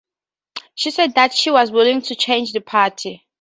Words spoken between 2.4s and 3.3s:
the party.